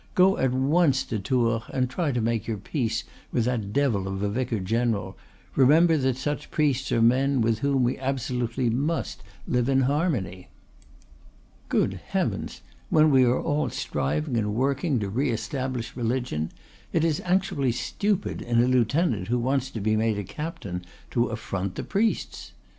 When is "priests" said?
6.49-6.91, 21.83-22.53